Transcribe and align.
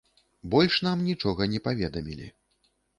Больш 0.53 0.79
нам 0.87 1.05
нічога 1.11 1.51
не 1.55 1.59
паведамілі. 1.71 2.27